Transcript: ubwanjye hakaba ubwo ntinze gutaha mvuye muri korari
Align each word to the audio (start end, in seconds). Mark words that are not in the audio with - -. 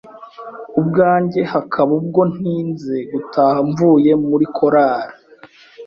ubwanjye 0.79 1.41
hakaba 1.53 1.91
ubwo 1.99 2.21
ntinze 2.33 2.95
gutaha 3.11 3.57
mvuye 3.69 4.11
muri 4.27 4.45
korari 4.55 5.13